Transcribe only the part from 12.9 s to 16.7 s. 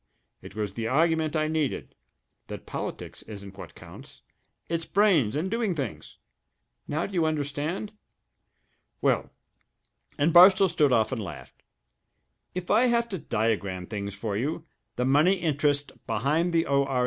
to diagram things for you, the money interests behind the